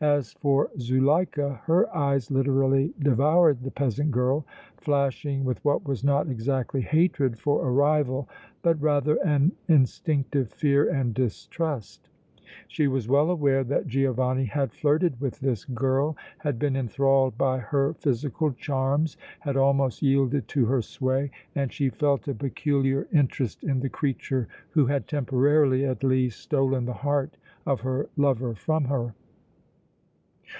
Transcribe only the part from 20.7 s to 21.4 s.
sway,